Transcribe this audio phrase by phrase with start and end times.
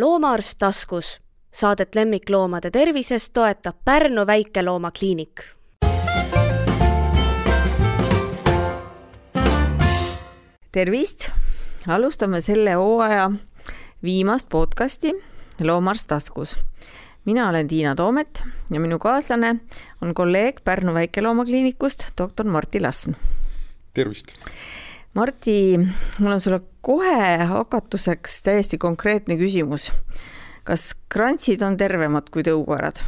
[0.00, 1.20] loomaarst taskus.
[1.54, 5.40] Saadet lemmikloomade tervisest toetab Pärnu väikeloomakliinik.
[10.72, 11.30] tervist,
[11.88, 13.30] alustame selle hooaja
[14.02, 15.12] viimast podcasti
[15.60, 16.56] Loomaarst taskus.
[17.24, 19.56] mina olen Tiina Toomet ja minu kaaslane
[20.02, 23.12] on kolleeg Pärnu väikeloomakliinikust, doktor Martti Lassn.
[23.92, 24.26] tervist
[25.14, 25.78] Marti,
[26.18, 29.92] mul on sulle kohe hakatuseks täiesti konkreetne küsimus.
[30.68, 33.00] kas krantsid on tervemad kui tõukoerad?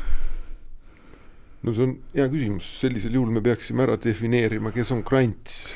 [1.62, 5.74] no see on hea küsimus, sellisel juhul me peaksime ära defineerima, kes on krants.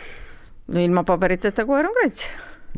[0.73, 2.29] no ilma paberiteta koer on krants.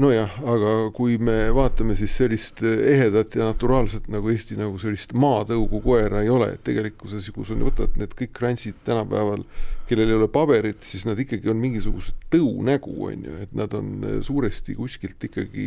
[0.00, 5.80] Nojah, aga kui me vaatame siis sellist ehedat ja naturaalset nagu Eesti nagu sellist maatõugu
[5.84, 9.46] koera ei ole, et tegelikkuses, kui sa võtad need kõik krantsid tänapäeval
[9.86, 13.92] kellel ei ole paberit, siis nad ikkagi on mingisugused tõunägu, on ju, et nad on
[14.02, 15.66] äh, suuresti kuskilt ikkagi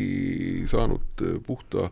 [0.69, 1.89] saanud äh, puhta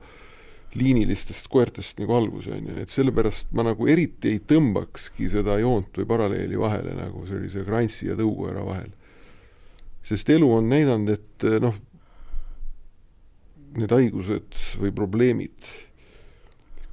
[0.78, 5.96] liinilistest koertest nagu alguse, on ju, et sellepärast ma nagu eriti ei tõmbakski seda joont
[6.02, 8.92] või paralleeli vahele nagu sellise krantsi ja tõukoera vahel.
[10.08, 11.76] sest elu on näidanud, et noh,
[13.78, 15.70] need haigused või probleemid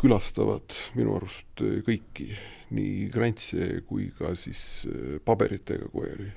[0.00, 2.28] külastavad minu arust kõiki
[2.74, 6.30] nii krantse kui ka siis äh, paberitega koeri.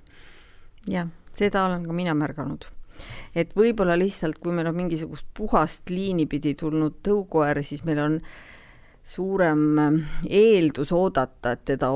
[0.87, 2.69] jah, seda olen ka mina märganud.
[3.35, 8.21] et võib-olla lihtsalt, kui meil on mingisugust puhast liini pidi tulnud tõukoer, siis meil on
[8.21, 8.56] äh,
[9.07, 11.89] suurem ähm, eeldus oodata, et teda,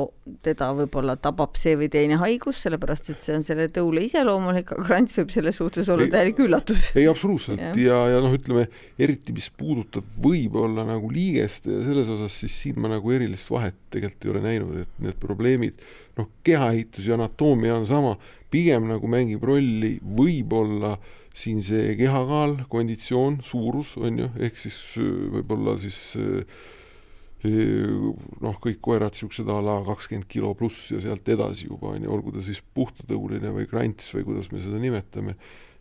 [0.45, 4.85] teda võib-olla tabab see või teine haigus, sellepärast et see on selle tõule iseloomulik, aga
[4.87, 6.87] krants võib selles suhtes olla täielik üllatus.
[6.95, 8.69] ei, absoluutselt ja, ja, ja noh, ütleme
[9.01, 13.75] eriti, mis puudutab võib-olla nagu liigest ja selles osas, siis siin ma nagu erilist vahet
[13.91, 15.83] tegelikult ei ole näinud, et need probleemid,
[16.15, 18.15] noh, kehaehitus ja anatoomia on sama,
[18.51, 20.95] pigem nagu mängib rolli võib-olla
[21.35, 26.61] siin see kehakaal, konditsioon, suurus on ju, ehk siis äh, võib-olla siis äh,
[27.41, 32.13] noh, kõik koerad niisugused a la kakskümmend kilo pluss ja sealt edasi juba on ju,
[32.13, 35.35] olgu ta siis puhtatõuline või krants või kuidas me seda nimetame,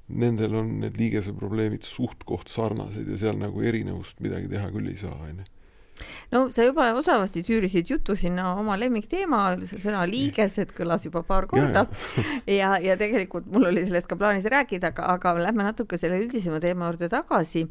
[0.09, 5.17] nendel on need liigeseprobleemid suht-koht sarnased ja seal nagu erinevust midagi teha küll ei saa,
[5.21, 5.49] on ju.
[6.33, 11.85] No sa juba osavasti tüürisid jutu sinna oma lemmikteema, sõna liigesed kõlas juba paar korda.
[12.47, 12.71] ja, ja.
[12.81, 16.89] ja, tegelikult mul oli sellest ka plaanis rääkida, aga, aga lähme natuke selle üldisema teema
[16.89, 17.67] juurde tagasi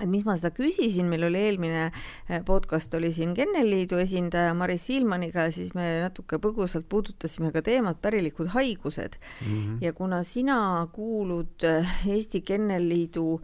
[0.00, 4.88] et mis ma seda küsisin, meil oli eelmine eh, podcast oli siin Kennelliidu esindaja Maris
[4.90, 9.46] Silmaniga ja siis me natuke põgusalt puudutasime ka teemat pärilikud haigused mm.
[9.46, 9.78] -hmm.
[9.80, 10.58] ja kuna sina
[10.92, 13.40] kuulud eh, Eesti Kennelliidu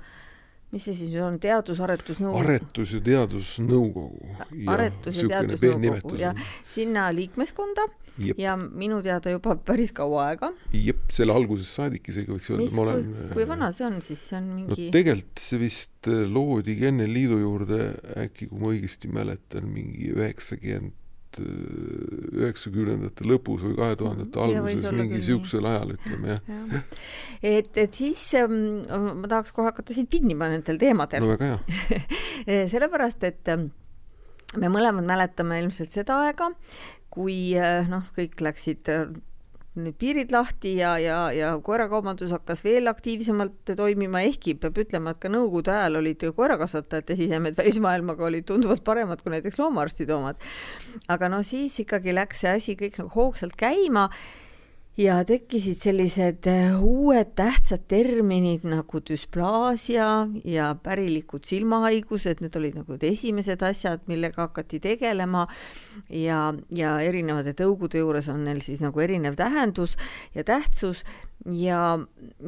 [0.73, 2.41] mis see siis on, Teadus-Aretusnõukogu?
[2.41, 4.37] aretus- ja teadusnõukogu.
[4.73, 6.35] aretus- ja teadusnõukogu ja
[6.67, 7.89] sinna liikmeskonda
[8.21, 8.39] Jep.
[8.41, 10.51] ja minu teada juba päris kaua aega.
[10.77, 13.13] jep, selle algusest saadik isegi võiks öelda, ma olen.
[13.33, 14.91] kui vana see on siis, see on mingi no,?
[14.93, 17.79] tegelikult see vist äh, loodi Kennel-Liidu juurde
[18.27, 21.51] äkki, kui ma õigesti mäletan, mingi üheksakümmend äh,
[22.43, 26.83] üheksakümnendate lõpus või kahe tuhandete alguses, mingi siuksel ajal, ütleme jah ja..
[27.55, 28.83] et, et siis ähm,
[29.23, 31.25] ma tahaks kohe hakata siit pinnima nendel teemadel.
[31.25, 33.71] no väga hea sellepärast, et ähm,
[34.61, 36.51] me mõlemad mäletame ilmselt seda aega,
[37.13, 39.07] kui eh, noh, kõik läksid eh,
[39.73, 45.23] need piirid lahti ja, ja, ja koerakaubandus hakkas veel aktiivsemalt toimima, ehkki peab ütlema, et
[45.23, 50.41] ka nõukogude ajal olid koerakasvatajate sisemed välismaailmaga olid tunduvalt paremad kui näiteks loomaarstide omad.
[51.09, 54.11] aga no siis ikkagi läks see asi kõik nagu hoogsalt käima
[54.97, 60.09] ja tekkisid sellised äh, uued tähtsad terminid nagu düsplaasia
[60.45, 65.47] ja pärilikud silmahaigused, need olid nagu esimesed asjad, millega hakati tegelema.
[66.13, 69.97] Ja, ja erinevate tõugude juures on neil siis nagu erinev tähendus
[70.35, 71.07] ja tähtsus.
[71.49, 71.99] Ja,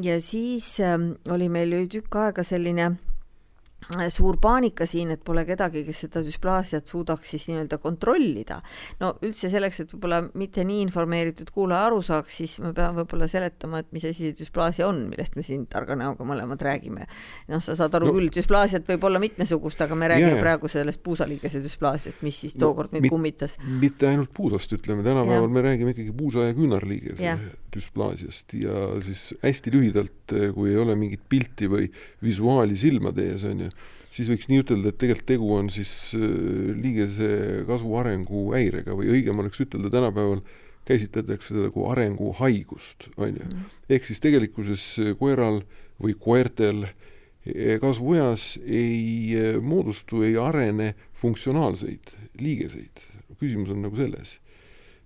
[0.02, 0.98] ja siis äh,
[1.32, 2.92] oli meil ju tükk aega selline
[4.12, 8.60] suur paanika siin, et pole kedagi, kes seda düsplaasiat suudaks siis nii-öelda kontrollida.
[9.00, 13.28] no üldse selleks, et võib-olla mitte nii informeeritud kuulaja aru saaks, siis me peame võib-olla
[13.30, 17.08] seletama, et mis asi see düsplaasia on, millest me siin targa näoga mõlemad räägime.
[17.48, 20.44] noh, sa saad aru no, küll, düsplaasiat võib olla mitmesugust, aga me räägime yeah.
[20.44, 23.58] praegu sellest puusaliigese düsplaasiast, mis siis tookord no, meid mit, kummitas.
[23.80, 27.44] mitte ainult puusast, ütleme, tänapäeval me räägime ikkagi puusa ja küünarliigese yeah.
[27.74, 31.90] Düsplaasiast ja siis hästi lühidalt, kui ei ole mingit pilti või
[32.22, 33.74] visuaali silmade ees, on ju
[34.14, 36.26] siis võiks nii ütelda, et tegelikult tegu on siis äh,
[36.78, 40.44] liigese kasvu arengu häirega või õigem oleks ütelda tänapäeval
[40.84, 43.46] käsitletakse seda kui arenguhaigust, on ju.
[43.48, 43.72] Mm.
[43.96, 44.84] ehk siis tegelikkuses
[45.20, 45.62] koeral
[46.02, 53.02] või koertel eh, kasvueas ei eh, moodustu, ei arene funktsionaalseid liigeseid.
[53.40, 54.38] küsimus on nagu selles.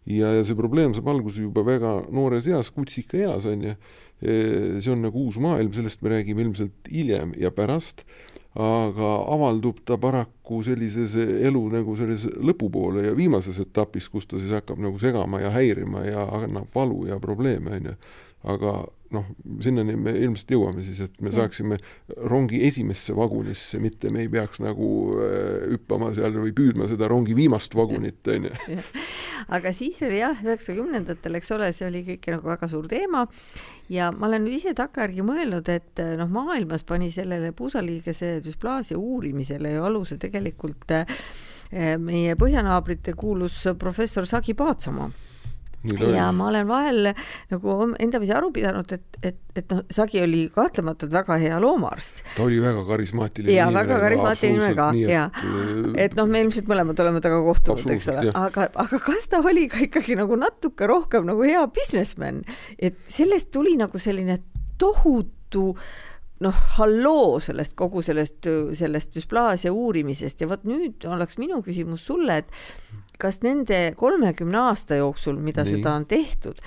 [0.09, 3.77] Ja, ja see probleem saab alguse juba väga noores eas, kutsikaeas, on ju.
[4.19, 8.03] Eh, see on nagu uus maailm, sellest me räägime ilmselt hiljem ja pärast
[8.59, 14.55] aga avaldub ta paraku sellises elu nagu selles lõpupoole ja viimases etapis, kus ta siis
[14.57, 17.95] hakkab nagu segama ja häirima ja annab valu ja probleeme, on ju.
[18.49, 18.73] aga
[19.15, 19.29] noh,
[19.65, 21.79] sinnani me ilmselt jõuame siis, et me saaksime
[22.29, 27.37] rongi esimesse vagunisse, mitte me ei peaks nagu äh, hüppama seal või püüdma seda rongi
[27.39, 28.79] viimast vagunit, on ju.
[29.57, 33.27] aga siis oli jah, üheksakümnendatel, eks ole, see oli kõik nagu väga suur teema.
[33.89, 39.87] Ja ma olen ise takkajärgi mõelnud, et noh, maailmas pani sellele puusaliigese düsplaasia uurimisele ju
[39.89, 41.09] aluse tegelikult äh,
[42.01, 45.09] meie põhjanaabrite kuulus professor Sagi Paatsamaa
[45.85, 47.13] ja ma olen vahel
[47.53, 52.25] nagu endamisi aru pidanud, et, et, et noh, Sagi oli kahtlematult väga hea loomaarst.
[52.37, 55.29] ta oli väga karismaatiline ja väga karismaatiline inimene ka ja
[56.07, 59.69] et noh, me ilmselt mõlemad oleme temaga kohtunud, eks ole, aga, aga kas ta oli
[59.71, 62.43] ka ikkagi nagu natuke rohkem nagu hea businessman,
[62.79, 64.41] et sellest tuli nagu selline
[64.79, 65.73] tohutu
[66.45, 68.47] noh, halloo sellest kogu sellest,
[68.79, 70.43] sellest düsplaasia uurimisest.
[70.43, 75.79] Ja vot nüüd oleks minu küsimus sulle, et kas nende kolmekümne aasta jooksul, mida Nii.
[75.79, 76.61] seda on tehtud,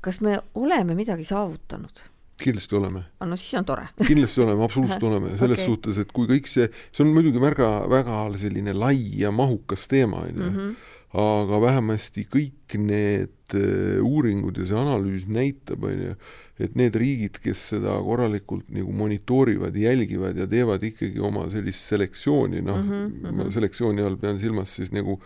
[0.00, 2.06] kas me oleme midagi saavutanud?
[2.36, 3.00] kindlasti oleme.
[3.24, 5.70] no siis on tore kindlasti oleme, absoluutselt oleme, selles okay.
[5.70, 10.20] suhtes, et kui kõik see, see on muidugi väga, väga selline lai ja mahukas teema,
[10.26, 10.74] on ju, mhm.
[11.22, 16.18] aga vähemasti kõik need äh, uuringud ja see analüüs näitab, on ju,
[16.60, 22.62] et need riigid, kes seda korralikult nagu monitoorivad, jälgivad ja teevad ikkagi oma sellist selektsiooni,
[22.64, 23.52] noh mm -hmm, mm -hmm.
[23.52, 25.20] selektsiooni all pean silmas siis nagu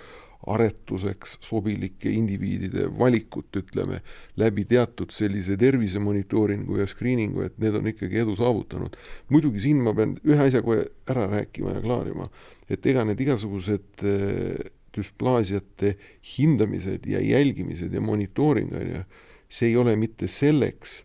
[0.47, 4.01] aretuseks sobilike indiviidide valikut, ütleme,
[4.41, 8.97] läbi teatud sellise tervisemonitooringu ja screening'u, et need on ikkagi edu saavutanud.
[9.29, 12.31] muidugi siin ma pean ühe asja kohe ära rääkima ja klaarima,
[12.71, 15.97] et ega need igasugused äh, düsplaasiate
[16.39, 19.05] hindamised ja jälgimised ja monitooring, on ju,
[19.49, 21.03] see ei ole mitte selleks,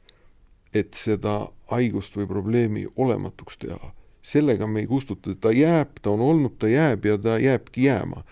[0.74, 3.92] et seda haigust või probleemi olematuks teha.
[4.26, 8.24] sellega me ei kustuta, ta jääb, ta on olnud, ta jääb ja ta jääbki jääma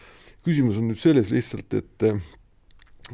[0.45, 2.21] küsimus on nüüd selles lihtsalt, et eh,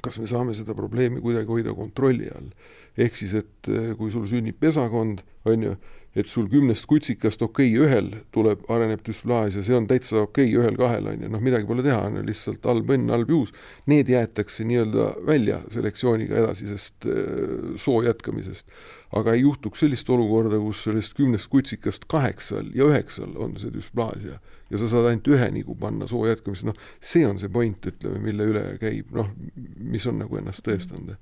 [0.04, 2.52] kas me saame seda probleemi kuidagi hoida kontrolli all.
[3.00, 5.76] ehk siis, et eh, kui sul sünnib pesakond, on ju,
[6.18, 10.58] et sul kümnest kutsikast okei okay,, ühel tuleb, areneb düsplaasia, see on täitsa okei okay,,
[10.58, 13.54] ühel-kahel on ju, noh, midagi pole teha, on ju, lihtsalt halb õnn, halb juhus.
[13.90, 18.68] Need jäetakse nii-öelda välja selektsiooniga edasisest äh, soo jätkamisest.
[19.16, 24.38] aga ei juhtuks sellist olukorda, kus sellest kümnest kutsikast kaheksal ja üheksal on see düsplaasia
[24.70, 28.22] ja sa saad ainult ühe nigu panna soo jätkamiseks, noh, see on see point, ütleme,
[28.24, 29.32] mille üle käib, noh,
[29.80, 31.18] mis on nagu ennast tõestanud.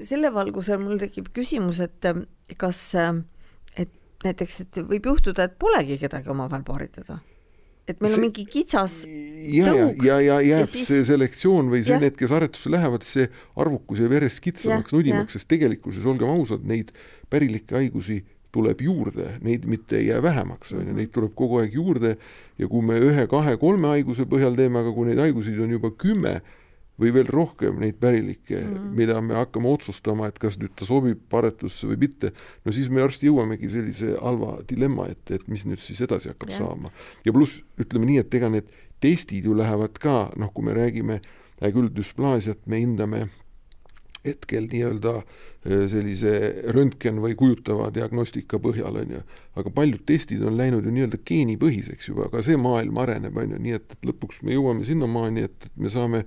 [0.00, 2.10] selle valgusel mul tekib küsimus, et
[2.58, 2.80] kas
[3.76, 3.92] et
[4.24, 7.20] näiteks, et võib juhtuda, et polegi kedagi omavahel paaritada
[7.84, 10.04] et meil see, on mingi kitsas ja, tõug.
[10.06, 10.86] ja, ja jääb ja siis...
[10.88, 13.26] see selektsioon või see, need, kes aretusse lähevad, see
[13.60, 16.94] arvukus jääb järjest kitsamaks, nudimaks, sest tegelikkuses, olgem ausad, neid
[17.32, 18.22] pärilikke haigusi
[18.54, 22.16] tuleb juurde, neid mitte ei jää vähemaks, on ju, neid tuleb kogu aeg juurde
[22.58, 26.38] ja kui me ühe-kahe-kolme haiguse põhjal teeme, aga kui neid haiguseid on juba kümme,
[27.00, 28.90] või veel rohkem neid pärilikke mm, -hmm.
[28.94, 32.30] mida me hakkame otsustama, et kas nüüd ta sobib aretusse või mitte,
[32.64, 36.52] no siis me varsti jõuamegi sellise halva dilemma ette, et mis nüüd siis edasi hakkab
[36.54, 36.62] yeah.
[36.62, 36.92] saama.
[37.24, 38.70] ja pluss ütleme nii, et ega need
[39.02, 41.20] testid ju lähevad ka, noh, kui me räägime
[41.60, 43.28] hea küll, düsplaasiat me hindame
[44.24, 46.34] hetkel nii-öelda äh, sellise
[46.74, 49.22] röntgen või kujutava diagnostika põhjal, on ju.
[49.60, 53.62] aga paljud testid on läinud ju nii-öelda geenipõhiseks juba, aga see maailm areneb, on ju,
[53.68, 56.24] nii et, et lõpuks me jõuame sinnamaani, et, et me saame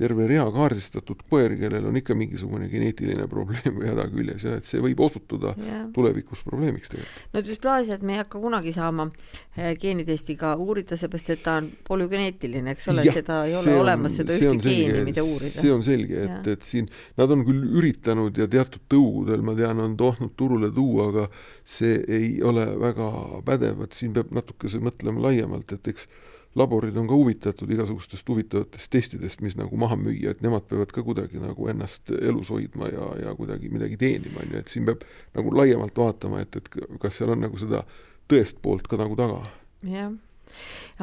[0.00, 4.68] terve rea kaardistatud koeri, kellel on ikka mingisugune geneetiline probleem või häda küljes ja et
[4.68, 5.82] see võib osutuda yeah.
[5.94, 7.26] tulevikus probleemiks tegelikult.
[7.34, 12.74] no düsplaasiat me ei hakka kunagi saama eh, geenitestiga uurida, seepärast et ta on polügeneetiline,
[12.74, 15.52] eks ole, seda ei ole on, olemas, seda ühte geeni, mida uurida.
[15.58, 16.88] see on selge, et, et siin
[17.20, 21.28] nad on küll üritanud ja teatud tõugudel, ma tean, on tahtnud turule tuua, aga
[21.68, 23.12] see ei ole väga
[23.46, 26.08] pädev, et siin peab natukese mõtlema laiemalt, et eks
[26.54, 31.04] laborid on ka huvitatud igasugustest huvitavatest testidest, mis nagu maha müüa, et nemad peavad ka
[31.06, 35.06] kuidagi nagu ennast elus hoidma ja, ja kuidagi midagi teenima, on ju, et siin peab
[35.38, 37.84] nagu laiemalt vaatama, et, et kas seal on nagu seda
[38.30, 39.44] tõest poolt ka nagu taga.
[39.86, 40.10] jah,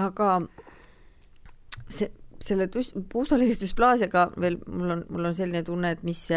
[0.04, 0.34] aga
[1.88, 2.12] see,
[2.44, 6.28] selle puusaliigestüsplaasiaga veel mul on, mul on selline tunne, et mis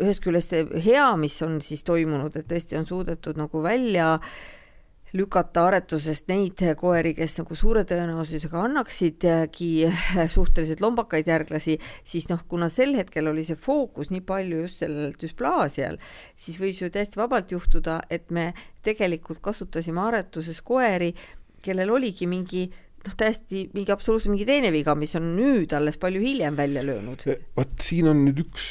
[0.00, 4.36] ühest küljest hea, mis on siis toimunud, et tõesti on suudetud nagu välja äh,
[5.14, 9.70] lükata aretusest neid koeri, kes nagu suure tõenäosusega annaksidki
[10.34, 15.14] suhteliselt lombakaid järglasi, siis noh, kuna sel hetkel oli see fookus nii palju just sellel
[15.20, 16.00] düsplaasial,
[16.34, 18.50] siis võis ju täiesti vabalt juhtuda, et me
[18.82, 21.12] tegelikult kasutasime aretuses koeri,
[21.64, 22.66] kellel oligi mingi
[23.04, 27.24] noh, täiesti mingi absoluutselt mingi teine viga, mis on nüüd alles palju hiljem välja löönud.
[27.56, 28.68] vaat siin on nüüd üks,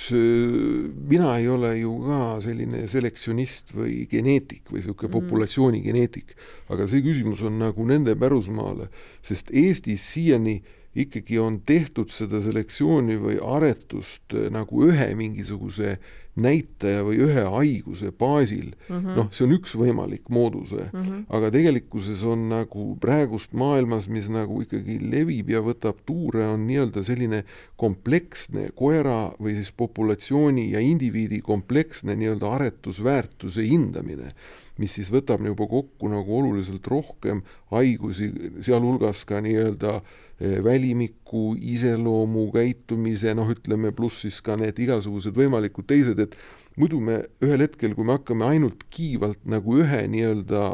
[1.10, 5.18] mina ei ole ju ka selline selektsionist või geneetik või niisugune mm.
[5.20, 6.38] populatsioonigeneetik,
[6.74, 8.90] aga see küsimus on nagu nende pärusmaale,
[9.26, 10.62] sest Eestis siiani
[10.96, 15.98] ikkagi on tehtud seda selektsiooni või aretust nagu ühe mingisuguse
[16.34, 21.26] näitaja või ühe haiguse baasil mm -hmm., noh, see on üks võimalik moodus mm, -hmm.
[21.30, 27.04] aga tegelikkuses on nagu praegust maailmas, mis nagu ikkagi levib ja võtab tuure, on nii-öelda
[27.04, 27.44] selline
[27.78, 34.34] kompleksne koera või siis populatsiooni ja indiviidi kompleksne nii-öelda aretusväärtuse hindamine
[34.82, 38.32] mis siis võtab juba kokku nagu oluliselt rohkem haigusi,
[38.66, 45.88] sealhulgas ka nii-öelda eh, välimiku, iseloomu, käitumise, noh, ütleme, pluss siis ka need igasugused võimalikud
[45.90, 46.38] teised, et
[46.80, 50.66] muidu me ühel hetkel, kui me hakkame ainult kiivalt nagu ühe nii-öelda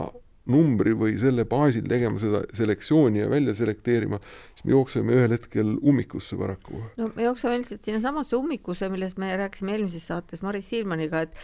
[0.50, 4.20] numbri või selle baasil tegema seda selektsiooni ja välja selekteerima,
[4.56, 6.82] siis me jookseme ühel hetkel ummikusse paraku.
[6.98, 11.38] no me jookseme üldiselt sinnasamasse ummikusse, millest me rääkisime eelmises saates Maris Siirmaniga, et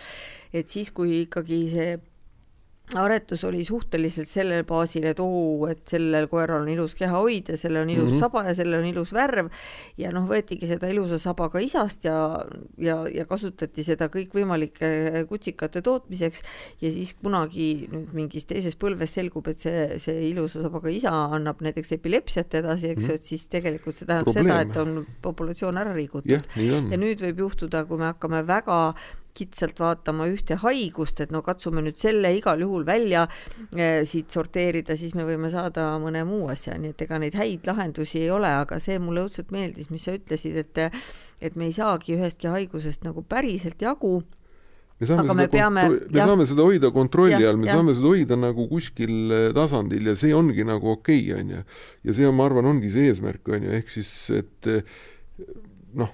[0.55, 1.95] et siis, kui ikkagi see
[2.93, 7.81] aretus oli suhteliselt sellel baasil, et oo, et sellel koeral on ilus kehahoid ja sellel
[7.81, 8.19] on ilus mm -hmm.
[8.19, 9.49] saba ja sellel on ilus värv
[9.97, 12.45] ja noh, võetigi seda ilusa sabaga isast ja,
[12.77, 16.43] ja, ja kasutati seda kõikvõimalike kutsikate tootmiseks
[16.81, 21.61] ja siis kunagi nüüd mingis teises põlves selgub, et see, see ilusa sabaga isa annab
[21.61, 24.47] näiteks epilepsiat edasi, eks ju mm -hmm., et siis tegelikult see tähendab Probleem.
[24.47, 26.91] seda, et on populatsioon ära rikutud yeah,.
[26.91, 28.93] ja nüüd võib juhtuda, kui me hakkame väga
[29.35, 33.25] kitsalt vaatama ühte haigust, et no katsume nüüd selle igal juhul välja
[33.75, 37.67] eh, siit sorteerida, siis me võime saada mõne muu asja, nii et ega neid häid
[37.67, 40.83] lahendusi ei ole, aga see mulle õudselt meeldis, mis sa ütlesid, et
[41.43, 44.21] et me ei saagi ühestki haigusest nagu päriselt jagu
[44.99, 47.75] me saame, aga me, peame, me ja, saame seda hoida kontrolli all, me ja.
[47.75, 51.63] saame seda hoida nagu kuskil eh, tasandil ja see ongi nagu okei okay,, on ju.
[52.07, 54.95] ja see on, ma arvan, ongi see eesmärk, on ju, ehk siis, et eh,
[55.99, 56.13] noh,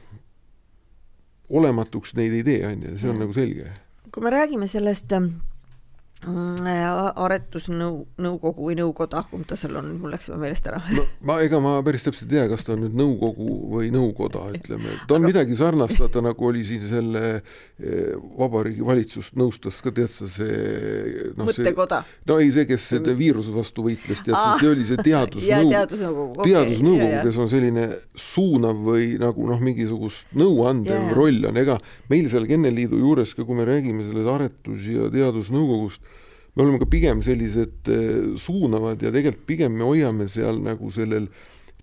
[1.52, 3.72] olematuks neid ei tee, on ju, see on nagu selge.
[4.12, 5.12] kui me räägime sellest
[6.28, 10.82] ähm, Äh, aretusnõu, nõukogu või nõukoda, kumb ta seal on, mul läks juba meelest ära.
[10.94, 14.44] No ma, ega ma päris täpselt ei tea, kas ta on nüüd nõukogu või nõukoda,
[14.56, 15.32] ütleme, ta on Aga...
[15.32, 21.32] midagi sarnast, vaata nagu oli siin selle eh, Vabariigi Valitsust nõustas ka, tead sa see
[21.36, 22.02] no, mõttekoda?
[22.30, 26.48] no ei, see, kes selle viiruse vastu võitles, tead sa, see oli see teadusnõukogu teadusnõukogu,
[26.48, 27.88] teadusnõukogu okay., kes on selline
[28.30, 31.78] suunav või nagu noh, mingisugust nõuandev roll on, ega
[32.12, 36.04] meil seal Kenneliidu juures ka, kui me räägime sellest aretus- ja teadusnõukogust,
[36.56, 41.30] me oleme ka pigem sellised eh, suunavad ja tegelikult pigem me hoiame seal nagu sellel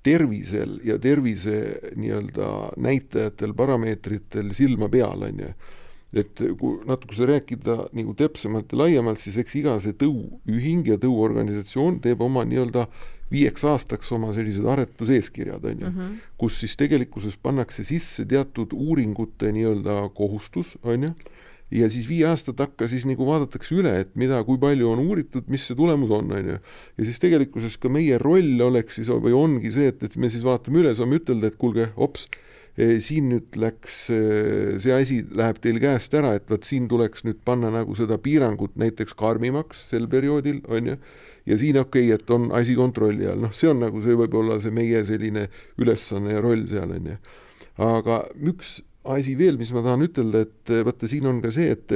[0.05, 1.59] tervisel ja tervise
[1.97, 5.53] nii-öelda näitajatel, parameetritel silma peal, on ju.
[6.17, 10.97] et kui natuke seda rääkida nagu täpsemalt ja laiemalt, siis eks iga see tõuühing ja
[11.03, 12.87] tõuorganisatsioon teeb oma nii-öelda
[13.29, 16.15] viieks aastaks oma sellised aretuseeskirjad, on ju, mhm.
[16.41, 21.13] kus siis tegelikkuses pannakse sisse teatud uuringute nii-öelda kohustus, on ju
[21.75, 25.49] ja siis viie aasta takka siis nagu vaadatakse üle, et mida, kui palju on uuritud,
[25.53, 26.59] mis see tulemus on, on ju.
[26.99, 30.47] ja siis tegelikkuses ka meie roll oleks siis või ongi see, et, et me siis
[30.47, 32.25] vaatame üle, saame ütelda, et kuulge, hops,
[32.73, 34.21] e, siin nüüd läks, e,
[34.81, 38.79] see asi läheb teil käest ära, et vot siin tuleks nüüd panna nagu seda piirangut
[38.81, 40.99] näiteks karmimaks sel perioodil, on ju,
[41.53, 44.57] ja siin okei okay,, et on asi kontrolli all, noh, see on nagu see võib-olla
[44.65, 47.21] see meie selline ülesanne ja roll seal, on ju.
[47.85, 51.95] aga üks asi veel, mis ma tahan ütelda, et vaata, siin on ka see, et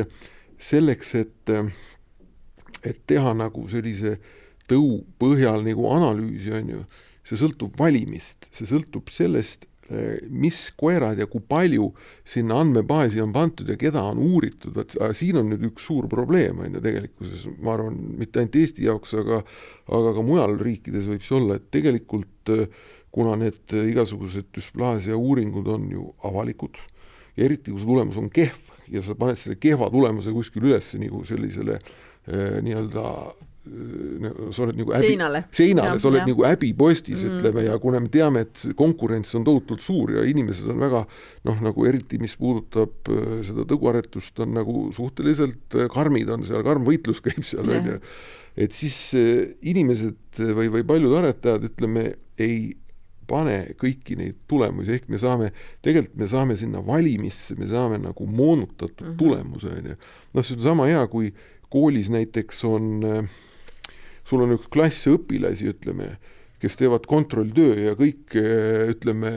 [0.62, 1.52] selleks, et,
[2.87, 4.16] et teha nagu sellise
[4.71, 6.87] tõu põhjal nagu analüüsi, on ju,
[7.26, 9.68] see sõltub valimist, see sõltub sellest,
[10.30, 11.90] mis koerad ja kui palju
[12.25, 16.62] sinna andmebaasi on pandud ja keda on uuritud, vot siin on nüüd üks suur probleem,
[16.62, 19.42] on ju, tegelikkuses ma arvan, mitte ainult Eesti jaoks, aga
[19.92, 22.54] aga ka mujal riikides võib see olla, et tegelikult
[23.12, 26.78] kuna need igasugused düsplaasia uuringud on ju avalikud
[27.37, 30.93] ja eriti, kui su tulemus on kehv ja sa paned selle kehva tulemuse kuskil üles
[31.01, 33.49] nagu sellisele äh, nii-öelda äh,
[34.53, 36.29] sa oled nagu häbi, seinale, seinale, sa oled ja.
[36.33, 40.69] nagu häbipostis mm., ütleme, ja kuna me teame, et konkurents on tohutult suur ja inimesed
[40.75, 41.05] on väga
[41.49, 46.85] noh, nagu eriti, mis puudutab äh, seda tõguaretust, on nagu suhteliselt karmid, on seal karm
[46.89, 47.99] võitlus käib seal, on ju,
[48.67, 52.11] et siis inimesed või, või paljud aretajad, ütleme,
[52.43, 52.75] ei
[53.33, 55.53] pane kõiki neid tulemusi, ehk me saame,
[55.85, 59.19] tegelikult me saame sinna valimisse, me saame nagu moonutatud mm -hmm.
[59.19, 59.97] tulemuse, on ju.
[60.35, 61.33] noh, see on sama hea, kui
[61.73, 63.03] koolis näiteks on,
[64.29, 66.17] sul on üks klass õpilasi, ütleme,
[66.62, 68.37] kes teevad kontrolltöö ja kõik
[68.93, 69.33] ütleme,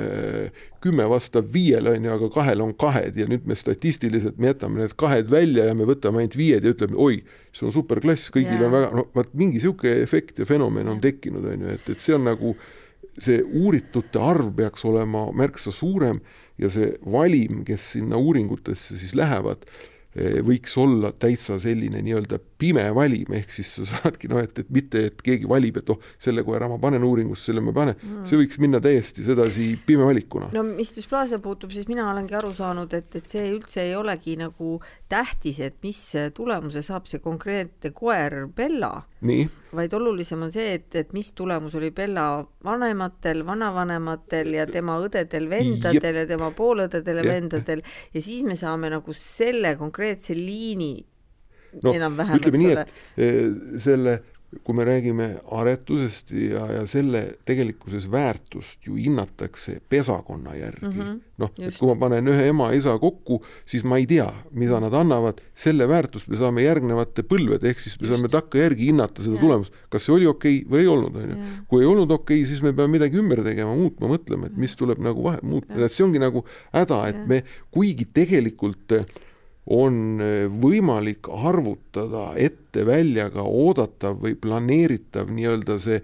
[0.83, 4.83] kümme vastab viiele, on ju, aga kahel on kahed ja nüüd me statistiliselt, me jätame
[4.83, 7.23] need kahed välja ja me võtame ainult viied ja ütleme, oi,
[7.55, 8.67] see on superklass, kõigil yeah.
[8.67, 12.03] on väga, no vaat mingi niisugune efekt ja fenomen on tekkinud, on ju, et, et
[12.03, 12.53] see on nagu
[13.21, 16.19] see uuritute arv peaks olema märksa suurem
[16.61, 19.65] ja see valim, kes sinna uuringutesse siis lähevad,
[20.15, 25.01] võiks olla täitsa selline nii-öelda pime valim, ehk siis sa saadki noh, et, et mitte,
[25.09, 28.21] et keegi valib, et oh, selle koera ma panen uuringusse, selle ma ei pane mm.,
[28.29, 30.51] see võiks minna täiesti sedasi pime valikuna.
[30.55, 34.37] no mis dysplaasia puutub, siis mina olengi aru saanud, et, et see üldse ei olegi
[34.39, 34.79] nagu
[35.11, 35.99] tähtis, et mis
[36.37, 38.93] tulemuse saab see konkreetne koer Bella.
[39.75, 46.21] vaid olulisem on see, et, et mis tulemus oli Bella vanematel, vanavanematel ja tema õdedel-vendadel
[46.21, 50.04] ja tema poolõdedel ja vendadel ja siis me saame nagu selle konkreetse
[50.37, 50.93] liini
[51.83, 54.19] no ütleme nii, et eh, selle
[54.63, 61.19] kui me räägime aretusest ja, ja selle tegelikkuses väärtust ju hinnatakse pesakonna järgi mm -hmm,.
[61.37, 65.41] noh, et kui ma panen ühe ema-isa kokku, siis ma ei tea, mida nad annavad,
[65.55, 68.15] selle väärtust me saame järgnevate põlvede, ehk siis me just.
[68.15, 69.41] saame takkajärgi hinnata seda ja.
[69.41, 71.37] tulemust, kas see oli okei okay või ei olnud, on ju.
[71.67, 74.75] kui ei olnud okei okay,, siis me peame midagi ümber tegema, muutma, mõtlema, et mis
[74.75, 77.25] tuleb nagu vahe, muutma, et see ongi nagu häda, et ja.
[77.27, 78.93] me, kuigi tegelikult
[79.65, 86.01] on eh, võimalik arvutada ette välja ka oodatav või planeeritav nii-öelda see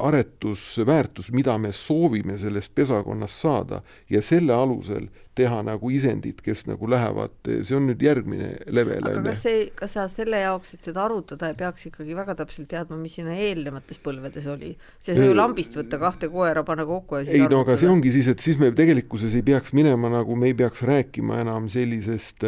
[0.00, 3.80] aretusväärtus, mida me soovime sellest pesakonnast saada
[4.10, 9.06] ja selle alusel teha nagu isendid, kes nagu lähevad, see on nüüd järgmine level.
[9.08, 12.68] aga kas see, kas sa selle jaoks, et seda arutada, ei peaks ikkagi väga täpselt
[12.72, 14.74] teadma, mis sinna eelnevates põlvedes oli?
[15.00, 17.56] see sai ju lambist võtta kahte koera, panna kokku ja siis ei arutada.
[17.56, 20.58] no aga see ongi siis, et siis me tegelikkuses ei peaks minema nagu, me ei
[20.58, 22.44] peaks rääkima enam sellisest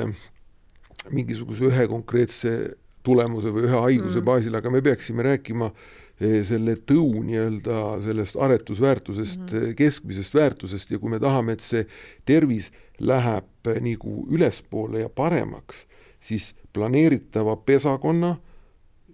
[1.13, 2.75] mingisuguse ühe konkreetse
[3.05, 4.27] tulemuse või ühe haiguse mm.
[4.27, 9.77] baasil, aga me peaksime rääkima eh, selle tõu nii-öelda sellest aretusväärtusest mm, -hmm.
[9.79, 11.87] keskmisest väärtusest ja kui me tahame, et see
[12.25, 15.87] tervis läheb eh, nagu ülespoole ja paremaks,
[16.21, 18.37] siis planeeritava pesakonna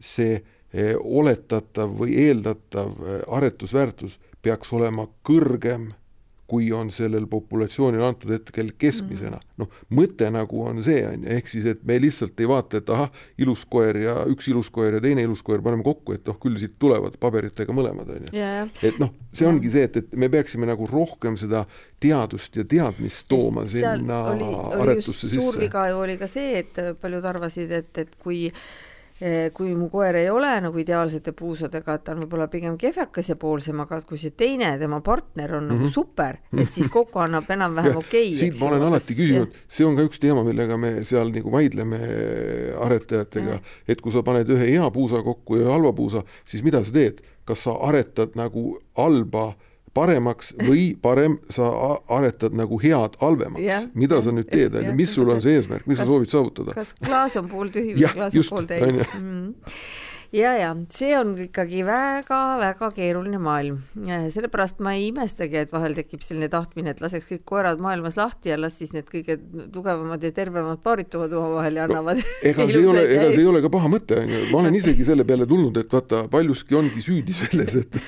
[0.00, 0.40] see
[1.02, 2.92] oletatav või eeldatav
[3.26, 5.88] aretusväärtus peaks olema kõrgem
[6.50, 9.38] kui on sellel populatsioonil antud hetkel keskmisena.
[9.38, 9.46] Mhm.
[9.60, 12.90] noh, mõte nagu on see, on ju, ehk siis, et me lihtsalt ei vaata, et
[12.90, 16.38] ahah, ilus koer ja üks ilus koer ja teine ilus koer paneme kokku, et noh,
[16.40, 18.44] küll siit tulevad paberitega mõlemad, on ju.
[18.88, 21.66] et noh, see ongi see, et, et me peaksime nagu rohkem seda
[22.00, 25.42] teadust ja teadmist tooma sinna oli, oli aretusse sisse.
[25.42, 28.48] suur viga ju oli ka see, et paljud arvasid, et, et kui
[29.54, 33.36] kui mu koer ei ole nagu ideaalsete puusadega, et ta on võib-olla pigem kehvekas ja
[33.40, 35.72] poolsem, aga kui see teine, tema partner on mm -hmm.
[35.72, 35.92] nagu mhm.
[35.92, 38.38] super, et siis kokku annab enam-vähem okei okay,.
[38.38, 42.00] siit ma olen alati küsinud, see on ka üks teema, millega me seal nagu vaidleme
[42.80, 46.92] aretajatega, et kui sa paned ühe hea puusa kokku ja halva puusa, siis mida sa
[46.92, 51.70] teed, kas sa aretad nagu halba äh, paremaks või parem sa
[52.12, 53.88] aretad nagu head halvemaks.
[53.94, 56.34] mida sa nüüd teed, on ju, mis sul on see eesmärk, mis kas, sa soovid
[56.34, 56.76] saavutada?
[56.76, 59.04] kas klaas on pooltühi või klaas on pooltäis?
[60.30, 63.80] Ja, ja see on ikkagi väga-väga keeruline maailm.
[64.30, 68.52] sellepärast ma ei imestagi, et vahel tekib selline tahtmine, et laseks kõik koerad maailmas lahti
[68.52, 69.40] ja las siis need kõige
[69.74, 73.48] tugevamad ja tervemad paarituvad omavahel ja annavad no, ega see ei ole, ega see ei
[73.50, 76.78] ole ka paha mõte, on ju, ma olen isegi selle peale tulnud, et vaata, paljuski
[76.78, 77.98] ongi süüdi selles, et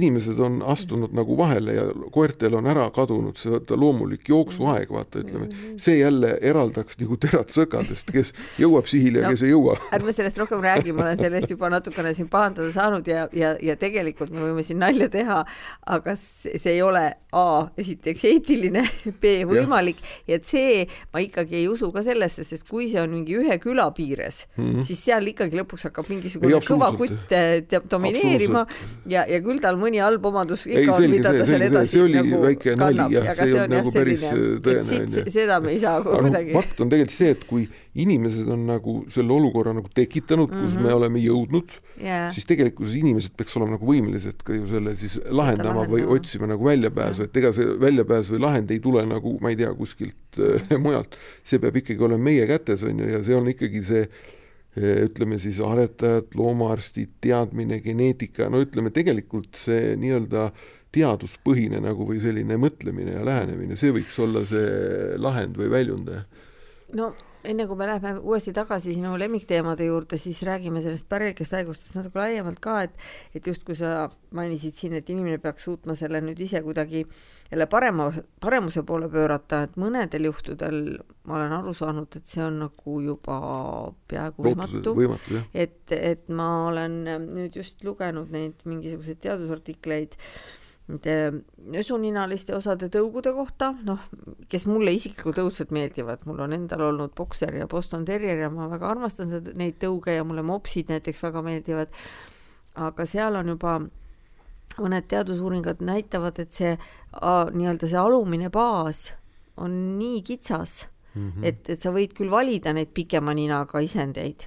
[0.00, 5.20] inimesed on astunud nagu vahele ja koertel on ära kadunud see vaata loomulik jooksuaeg, vaata,
[5.26, 8.32] ütleme, see jälle eraldaks nagu terad sõkadest, kes
[8.64, 9.76] jõuab sihile no, ja kes ei jõua.
[9.92, 13.54] ärme sellest rohkem räägi, ma olen sellest juba juba natukene siin pahandada saanud ja, ja,
[13.62, 15.42] ja tegelikult me võime siin nalja teha,
[15.86, 17.04] aga see, see ei ole
[17.36, 18.80] A, esiteks eetiline,
[19.20, 23.12] B, võimalik ja, ja C, ma ikkagi ei usu ka sellesse, sest kui see on
[23.12, 24.86] mingi ühe küla piires mm, -hmm.
[24.88, 28.64] siis seal ikkagi lõpuks hakkab mingisugune kõva kutt äh, domineerima
[29.10, 32.04] ja, ja küll tal mõni halb omadus ikka ei, on, mida ta seal edasi see
[32.06, 34.24] oli nagu väike nali jah, see ei olnud nagu päris
[34.64, 35.26] tõene.
[35.36, 36.54] seda me ei saa kuidagi.
[36.56, 40.78] fakt on tegelikult see, et kui inimesed on nagu selle olukorra nagu tekitanud, kus mm
[40.78, 40.82] -hmm.
[40.82, 41.55] me oleme jõudnud
[42.00, 46.48] yeah., siis tegelikkuses inimesed peaks olema nagu võimelised ka ju selle siis lahendama või otsima
[46.50, 50.40] nagu väljapääsu, et ega see väljapääs või lahend ei tule nagu ma ei tea, kuskilt
[50.40, 51.18] äh, mujalt.
[51.46, 55.40] see peab ikkagi olema meie kätes, on ju, ja see on ikkagi see äh, ütleme
[55.42, 60.50] siis aretajad, loomaarstid, teadmine, geneetika, no ütleme tegelikult see nii-öelda
[60.96, 66.12] teaduspõhine nagu või selline mõtlemine ja lähenemine, see võiks olla see lahend või väljund.
[66.96, 67.12] no
[67.46, 72.20] enne kui me läheme uuesti tagasi sinu lemmikteemade juurde, siis räägime sellest pärilikest haigustest natuke
[72.20, 76.60] laiemalt ka, et et justkui sa mainisid siin, et inimene peaks suutma selle nüüd ise
[76.64, 77.04] kuidagi
[77.50, 78.10] jälle parema,
[78.42, 80.82] paremuse poole pöörata, et mõnedel juhtudel
[81.26, 83.38] ma olen aru saanud, et see on nagu juba
[84.10, 85.42] peaaegu võimatu, võimatu.
[85.54, 90.16] et, et ma olen nüüd just lugenud neid mingisuguseid teadusartikleid
[90.86, 91.42] nende
[91.74, 94.02] ösuninaliste osade tõugude kohta, noh,
[94.50, 98.68] kes mulle isiklikult õudselt meeldivad, mul on endal olnud bokser ja Boston Terrier ja ma
[98.70, 101.94] väga armastan seda, neid tõuge ja mulle mopsid näiteks väga meeldivad.
[102.76, 103.78] aga seal on juba
[104.76, 106.74] mõned teadusuuringud näitavad, et see
[107.56, 109.08] nii-öelda see alumine baas
[109.56, 111.44] on nii kitsas mm, -hmm.
[111.50, 114.46] et, et sa võid küll valida neid pikema ninaga isendeid,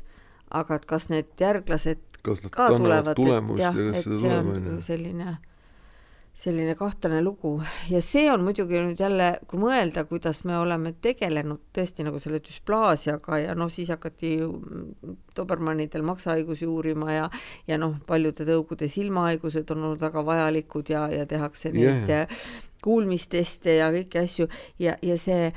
[0.49, 5.37] aga et kas need järglased kas nad ka tulevad, et jah, et see on selline
[6.39, 7.57] selline kahtlane lugu
[7.91, 12.39] ja see on muidugi nüüd jälle, kui mõelda, kuidas me oleme tegelenud tõesti nagu selle
[12.45, 14.37] düsplaasiaga ja noh, siis hakati
[15.35, 17.27] Dobermannidel maksahaigusi uurima ja
[17.67, 22.39] ja noh, paljude tõugude silmahaigused on olnud väga vajalikud ja, ja tehakse neid yeah.
[22.83, 24.47] kuulmisteste ja kõiki asju
[24.79, 25.51] ja, ja see,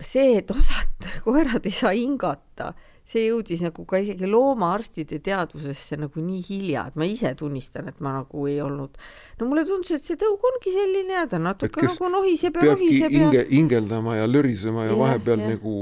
[0.00, 2.72] see, et osad koerad ei saa hingata
[3.06, 8.00] see jõudis nagu ka isegi loomaarstide teadvusesse nagu nii hilja, et ma ise tunnistan, et
[8.02, 8.98] ma nagu ei olnud,
[9.38, 13.14] no mulle tundus, et see tõug ongi selline ja ta natuke nagu nohiseb ja nohiseb
[13.14, 15.52] ja hinge, hingeldama ja lörisema ja, ja vahepeal ja.
[15.54, 15.76] nagu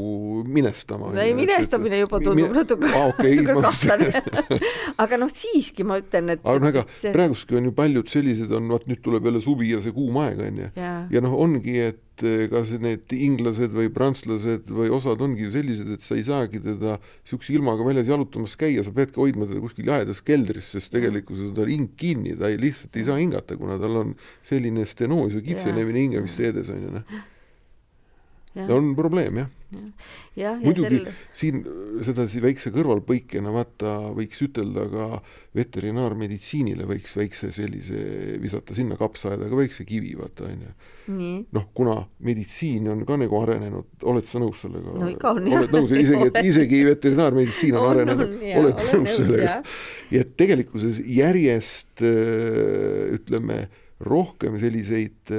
[0.59, 1.15] minestama.
[1.25, 2.53] ei, minestamine juba tundub mine...
[2.61, 4.61] natuke ah,, okay, natuke kahtlane
[5.07, 7.15] aga noh, siiski ma ütlen, et aga noh, ega see...
[7.17, 10.45] praeguski on ju paljud sellised on, vaat nüüd tuleb jälle suvi ja see kuum aeg
[10.45, 12.04] on ju, ja, ja noh, ongi, et
[12.53, 16.97] kas need inglased või prantslased või osad ongi ju sellised, et sa ei saagi teda
[17.01, 21.59] niisuguse ilmaga väljas jalutamas käia, sa peadki hoidma teda kuskil jahedas keldris, sest tegelikkuses on
[21.59, 25.49] tal hing kinni, ta ei, lihtsalt ei saa hingata, kuna tal on selline stenoos või
[25.51, 27.23] kitsenemine hingamisteedes on ju noh.
[28.55, 29.53] On probleem jah
[30.39, 31.09] jah, muidugi sel...
[31.37, 31.61] siin
[32.05, 35.07] sedasi väikse kõrvalpõikena vaata võiks ütelda ka
[35.57, 40.73] veterinaarmeditsiinile võiks väikse sellise visata sinna kapsaaeda ka väikse kivi vaata onju.
[41.55, 44.97] noh, kuna meditsiin on ka nagu arenenud, oled sa nõus sellega?
[44.99, 45.63] no ikka on jah.
[45.63, 49.57] oled nõus, isegi, et isegi veterinaarmeditsiin on, on arenenud, oled nõus sellega?
[50.15, 53.67] ja et tegelikkuses järjest ütleme
[54.05, 55.35] rohkem selliseid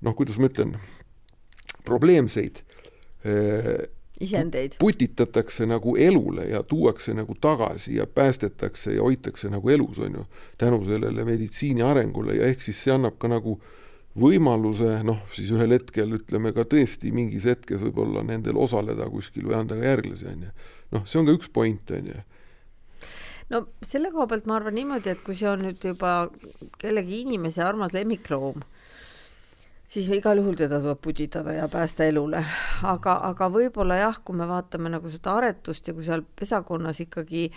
[0.00, 0.76] noh, kuidas ma ütlen,
[1.84, 2.62] probleemseid
[3.26, 3.88] Äh,
[4.20, 4.72] isendeid.
[4.78, 10.24] putitatakse nagu elule ja tuuakse nagu tagasi ja päästetakse ja hoitakse nagu elus, on ju,
[10.58, 13.58] tänu sellele meditsiini arengule ja ehk siis see annab ka nagu
[14.16, 19.58] võimaluse noh, siis ühel hetkel ütleme ka tõesti mingis hetkes võib-olla nendel osaleda kuskil või
[19.60, 20.56] anda ka järglasi, on ju.
[20.96, 22.24] noh, see on ka üks point, on ju
[23.52, 26.30] no selle koha pealt ma arvan niimoodi, et kui see on nüüd juba
[26.80, 28.64] kellegi inimese armas lemmikloom,
[29.90, 32.44] siis igal juhul teda tuleb putitada ja päästa elule.
[32.82, 37.48] aga, aga võib-olla jah, kui me vaatame nagu seda aretust ja kui seal pesakonnas ikkagi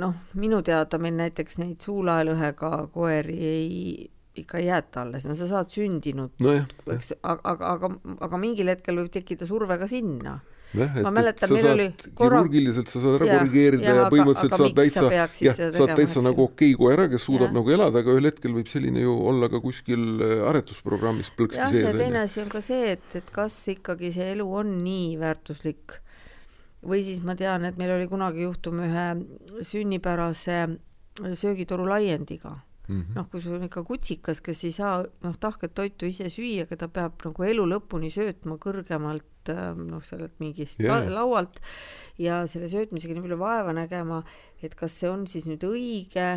[0.00, 5.48] noh, minu teada meil näiteks neid suulaelõhega koeri ei, ikka ei jäeta alles, no sa
[5.50, 6.56] saad sündinud no,
[6.96, 10.38] eks, aga, aga, aga, aga mingil hetkel võib tekkida surve ka sinna
[10.74, 12.40] jah, et, et sa saad korra...
[12.42, 16.74] kirurgiliselt sa saad ära korrigeerida ja, ja põhimõtteliselt saad täitsa, jah, saad täitsa nagu okei
[16.74, 17.56] okay koera, kes suudab ja.
[17.58, 21.88] nagu elada, aga ühel hetkel võib selline ju olla ka kuskil äh, aretusprogrammis plõksti sees.
[21.88, 25.98] ja teine asi on ka see, et, et kas ikkagi see elu on nii väärtuslik
[26.84, 29.08] või siis ma tean, et meil oli kunagi juhtum ühe
[29.64, 30.66] sünnipärase
[31.34, 32.58] söögitoru laiendiga
[32.88, 33.14] Mm -hmm.
[33.14, 36.88] noh, kui sul on ikka kutsikas, kes ei saa noh, tahket toitu ise süüa, keda
[36.88, 41.06] peab nagu elu lõpuni söötma kõrgemalt ähm, noh, sellelt mingist yeah.
[41.10, 41.60] laualt
[42.20, 44.22] ja selle söötmisega nii palju vaeva nägema,
[44.62, 46.28] et kas see on siis nüüd õige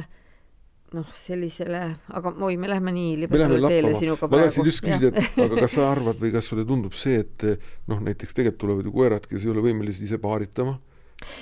[0.96, 1.82] noh, sellisele,
[2.16, 4.36] aga oi, me läheme nii libedale teele sinuga praegu.
[4.38, 7.48] ma tahtsin just küsida, et aga kas sa arvad või kas sulle tundub see, et
[7.92, 10.78] noh, näiteks tegelikult tulevad ju koerad, kes ei ole võimelised ise paaritama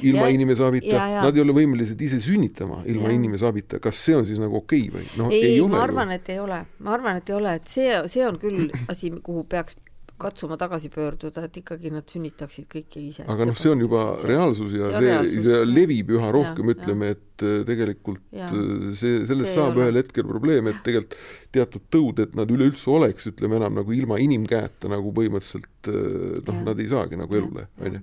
[0.02, 3.18] ilma ja, inimese abita, nad ei ole võimelised ise sünnitama ilma ja.
[3.18, 5.10] inimese abita, kas see on siis nagu okei okay või?
[5.20, 7.98] noh, ei, ei, ma arvan, et ei ole, ma arvan, et ei ole, et see,
[8.12, 9.78] see on küll asi, kuhu peaks
[10.18, 13.26] katsuma tagasi pöörduda, et ikkagi nad sünnitaksid kõike ise.
[13.28, 17.35] aga noh, see on juba reaalsus ja see, see, see levib üha rohkem, ütleme, et
[17.44, 18.48] äh, tegelikult ja.
[18.48, 21.18] Äh, see, sellest see saab ühel hetkel probleem, et tegelikult
[21.56, 26.64] teatud tõud, et nad üleüldse oleks, ütleme enam nagu ilma inimkäeta nagu põhimõtteliselt äh, noh,
[26.68, 28.02] nad ei saagi nagu elule, on ju.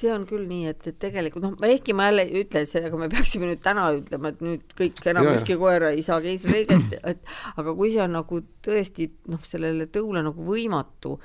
[0.00, 3.00] see on küll nii, et, et tegelikult noh, ehkki ma jälle ei ütle, et sellega
[3.00, 7.34] me peaksime nüüd täna ütlema, et nüüd kõik enam ükski koer ei saa keisrilõiget, et
[7.54, 11.18] aga kui see on nagu tõesti noh, sellele tõule nagu võimatu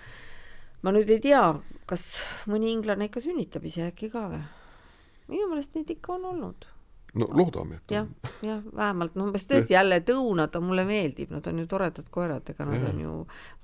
[0.85, 1.43] ma nüüd ei tea,
[1.89, 2.05] kas
[2.49, 4.43] mõni inglane ikka sünnitab ise äkki ka või?
[5.29, 6.67] minu meelest neid ikka on olnud.
[7.17, 8.07] No loodame, et jah,
[8.45, 9.15] jah, vähemalt.
[9.17, 12.91] Noh, umbes tõesti jälle tõunata mulle meeldib, nad on ju toredad koerad, ega nad ja.
[12.91, 13.15] on ju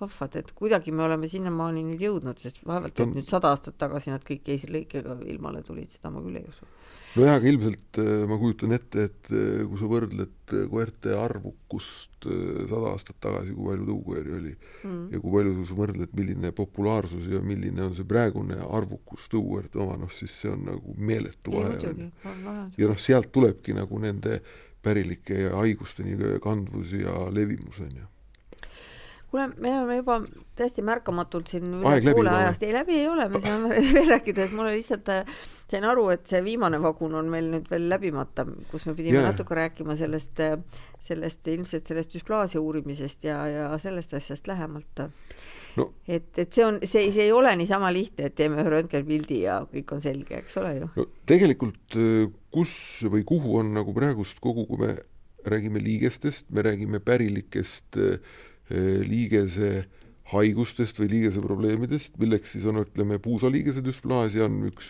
[0.02, 4.14] vahvad, et kuidagi me oleme sinnamaani nüüd jõudnud, sest vaevalt, et nüüd sada aastat tagasi
[4.14, 6.70] nad kõik eeslõikega ilmale tulid, seda ma küll ei usu
[7.16, 12.26] nojah, aga ilmselt äh, ma kujutan ette, et äh, kui sa võrdled äh, koerte arvukust
[12.26, 15.02] sada aastat tagasi, kui palju tõukoeri oli mm.
[15.14, 20.00] ja kui palju sa võrdled, milline populaarsus ja milline on see praegune arvukus tõukoerte oma,
[20.02, 21.94] noh siis see on nagu meeletu vahe.
[22.78, 24.42] ja noh, sealt tulebki nagu nende
[24.86, 28.10] pärilike haiguste nii kandvus ja levimus on ju
[29.36, 30.20] kuule, me oleme juba
[30.56, 34.56] täiesti märkamatult siin üle poole ajast, ei läbi ei ole, me saame veel rääkida, sest
[34.56, 35.12] mul lihtsalt
[35.72, 39.28] sain aru, et see viimane vagun on meil nüüd veel läbimata, kus me pidime yeah.
[39.32, 40.40] natuke rääkima sellest,
[41.06, 45.04] sellest ilmselt sellest düsplaasia uurimisest ja, ja sellest asjast lähemalt
[45.76, 45.90] no..
[46.08, 49.60] et, et see on, see, see ei ole niisama lihtne, et teeme ühe röntgenpildi ja
[49.72, 51.10] kõik on selge, eks ole ju no,.
[51.28, 52.00] tegelikult
[52.56, 52.78] kus
[53.12, 54.96] või kuhu on nagu praegust kogu, kui me
[55.46, 58.38] räägime liigestest, me räägime pärilikest äh,
[58.70, 59.86] liigese
[60.32, 64.88] haigustest või liigese probleemidest, milleks siis on, ütleme, puusaliigese düsplaasia on üks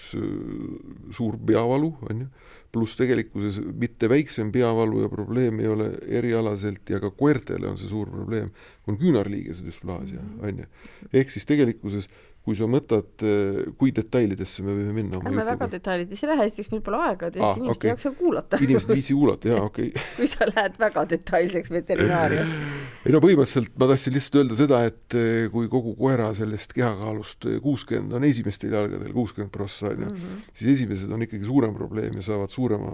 [1.15, 2.27] suur peavalu, on ju,
[2.75, 7.91] pluss tegelikkuses mitte väiksem peavalu ja probleem ei ole erialaselt ja ka koertele on see
[7.91, 8.47] suur probleem,
[8.87, 10.69] on küünarliigese düsplaasia, on ju.
[11.11, 12.07] ehk siis tegelikkuses
[12.45, 15.19] kui sa mõtled, eh, kui detailidesse me võime minna?
[15.25, 17.89] ärme väga detailidesse lähe, esiteks meil pole aega, et ah, inimesed okay.
[17.89, 18.59] ei jaksa kuulata.
[18.61, 20.05] inimesed ei viitsi kuulata, jaa, okei okay.
[20.19, 22.53] kui sa lähed väga detailseks veterinaarias.
[23.01, 27.49] ei no põhimõtteliselt ma tahtsin lihtsalt öelda seda, et eh, kui kogu koera sellest kehakaalust
[27.49, 30.47] eh, kuuskümmend on esimestel jalgadel, kuuskümmend prossa on ju, mhm.
[30.53, 32.93] siis esimesed on ikkagi suurem probleem ja saavad suurema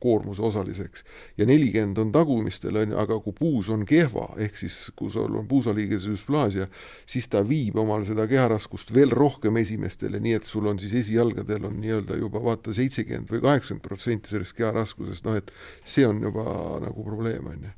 [0.00, 1.04] koormuse osaliseks.
[1.38, 5.36] ja nelikümmend on tagumistel, on ju, aga kui puus on kehva, ehk siis kui sul
[5.36, 6.68] on puusaliigese düsplaasia,
[7.06, 11.68] siis ta viib omal seda keharaskust veel rohkem esimestele, nii et sul on siis esijalgadel
[11.68, 15.52] on nii-öelda juba vaata seitsekümmend või kaheksakümmend protsenti sellest keharaskusest, noh et
[15.84, 16.44] see on juba
[16.84, 17.76] nagu probleem, on ju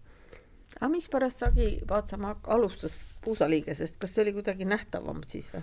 [0.83, 5.63] aga mikspärast Sagi Paatsamaa alustas puusaliigesest, kas see oli kuidagi nähtavam siis või?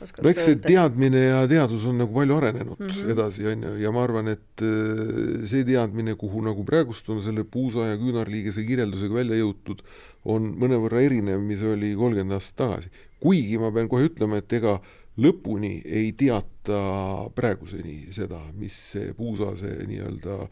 [0.00, 3.12] No eks see teadmine ja teadus on nagu palju arenenud mm -hmm.
[3.14, 7.44] edasi, on ju, ja ma arvan, et äh, see teadmine, kuhu nagu praegust on selle
[7.44, 9.82] puusa ja küünarliigese kirjeldusega välja jõutud,
[10.24, 12.90] on mõnevõrra erinev, mis oli kolmkümmend aastat tagasi.
[13.20, 14.80] kuigi ma pean kohe ütlema, et ega
[15.18, 20.48] lõpuni ei teata praeguseni seda, mis see puusa, see nii-öelda äh,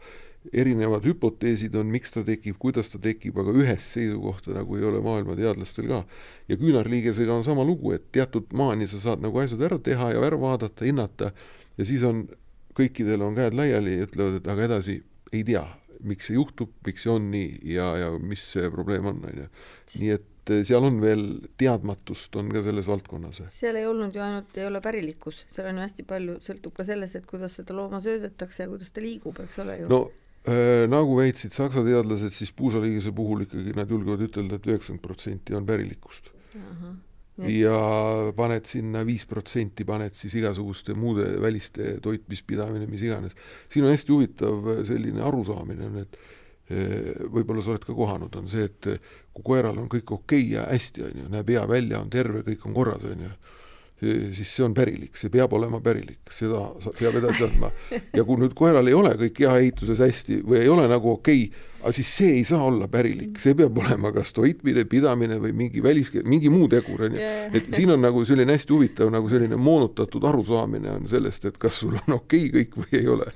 [0.51, 4.99] erinevad hüpoteesid on, miks ta tekib, kuidas ta tekib, aga ühest seisukohta nagu ei ole
[5.03, 6.03] maailma teadlastel ka.
[6.49, 10.25] ja küünarliigesega on sama lugu, et teatud maani sa saad nagu asjad ära teha ja
[10.25, 11.31] ära vaadata, hinnata
[11.77, 12.25] ja siis on,
[12.75, 14.99] kõikidel on käed laiali ja ütlevad, et aga edasi
[15.33, 15.63] ei tea,
[16.03, 19.49] miks see juhtub, miks see on nii ja, ja mis see probleem on, on ju.
[20.01, 21.23] nii et eh, seal on veel
[21.59, 23.45] teadmatust, on ka selles valdkonnas.
[23.53, 26.85] seal ei olnud ju ainult, ei ole pärilikkus, seal on ju hästi palju, sõltub ka
[26.87, 29.87] sellest, et kuidas seda looma söödetakse ja kuidas ta liigub, eks ole ju.
[29.93, 30.03] no
[30.91, 35.55] nagu väitsid saksa teadlased, siis puusaliigese puhul ikkagi nad julgevad ütelda et, et üheksakümmend protsenti
[35.55, 36.31] on pärilikkust.
[37.49, 37.77] ja
[38.35, 43.33] paned sinna viis protsenti, paned siis igasuguste muude väliste toitmispidamine, mis iganes.
[43.69, 46.19] siin on hästi huvitav selline arusaamine on, et
[46.69, 48.87] võib-olla sa oled ka kohanud, on see, et
[49.33, 52.43] kui koeral on kõik okei okay ja hästi, on ju, näeb hea välja, on terve,
[52.45, 53.33] kõik on korras, on ju
[54.01, 56.65] siis see on pärilik, see peab olema pärilik, seda
[56.97, 57.69] peab edasi andma.
[58.13, 61.72] ja kui nüüd koeral ei ole kõik kehaehituses hästi või ei ole nagu okei okay,,
[61.83, 65.83] aga siis see ei saa olla pärilik, see peab olema kas toitmine, pidamine või mingi
[65.83, 67.19] välis, mingi muu tegur onju.
[67.59, 71.81] et siin on nagu selline hästi huvitav nagu selline moonutatud arusaamine on sellest, et kas
[71.83, 73.27] sul on okei okay kõik või ei ole.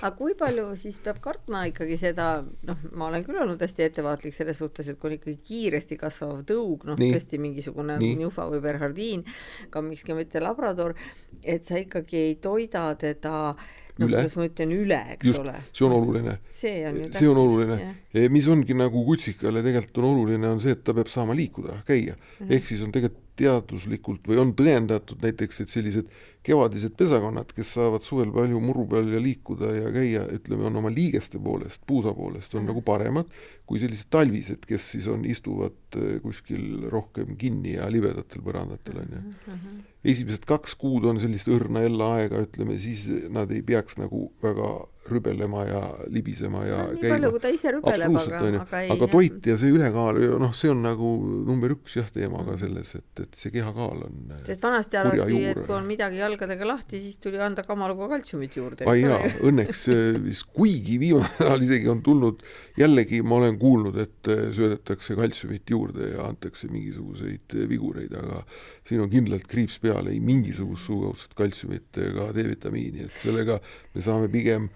[0.00, 2.30] aga kui palju siis peab kartma ikkagi seda,
[2.68, 6.42] noh, ma olen küll olnud hästi ettevaatlik selles suhtes, et kui on ikkagi kiiresti kasvav
[6.48, 9.22] tõug, noh tõesti mingisugune Newfa või Bernhardiin,
[9.70, 10.96] ka miski mitte labrador,
[11.42, 13.54] et sa ikkagi ei toida teda
[13.98, 15.54] noh, kuidas ma ütlen, üle, eks Just, ole.
[15.72, 16.36] see on oluline.
[16.44, 17.18] see on ju tähtis.
[17.18, 17.94] see on oluline.
[18.32, 22.14] mis ongi nagu kutsikale tegelikult on oluline, on see, et ta peab saama liikuda, käia
[22.14, 22.22] mm.
[22.40, 22.54] -hmm.
[22.56, 26.10] ehk siis on tegelikult teaduslikult või on tõendatud näiteks, et sellised
[26.44, 30.92] kevadised pesakonnad, kes saavad suvel palju muru peal ja liikuda ja käia, ütleme, on oma
[30.92, 32.72] liigeste poolest, puusa poolest, on -hmm.
[32.72, 33.32] nagu paremad
[33.72, 39.14] kui sellised talvised, kes siis on, istuvad eh, kuskil rohkem kinni ja libedatel põrandatel, on
[39.16, 39.20] ju.
[39.54, 39.78] Mhm,
[40.12, 44.74] esimesed kaks kuud on sellist õrna ellaaega, ütleme, siis nad ei peaks nagu väga
[45.10, 45.80] rübelema ja
[46.12, 47.16] libisema ja no, nii käima.
[47.16, 48.90] palju, kui ta ise rübeleb, aga, aga ei.
[48.94, 51.10] aga toit ja see ülekaal, noh, see on nagu
[51.48, 55.62] number üks jah, teema ka selles, et, et see kehakaal on sest vanasti arvati, et
[55.64, 58.86] kui on midagi jalgadega lahti, siis tuli anda kamaluga kaltsiumit juurde.
[58.90, 59.18] ai jaa,
[59.50, 59.84] õnneks
[60.22, 62.46] vist, kuigi viimasel ajal isegi on tulnud,
[62.78, 68.44] jällegi ma olen kuulnud, et söödetakse kaltsiumit juurde ja antakse mingisuguseid vigureid, aga
[68.88, 73.58] siin on kindlalt kriips peal, ei mingisugust suukaudset kaltsiumit ega D-vitamiini, et sellega
[73.94, 74.70] me saame pigem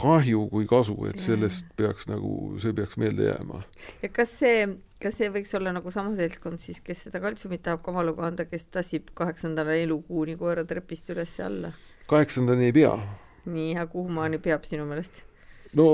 [0.00, 3.62] kahju kui kasu, et sellest peaks nagu, see peaks meelde jääma.
[4.02, 4.62] ja kas see,
[5.02, 8.70] kas see võiks olla nagu sama seltskond siis, kes seda kaltsiumit tahab kamaluga anda, kes
[8.72, 11.74] tassib kaheksandale elukuuni koera trepist üles ja alla?
[12.10, 12.94] kaheksandani ei pea.
[13.44, 15.22] nii, aga kuhumaani peab sinu meelest?
[15.76, 15.90] no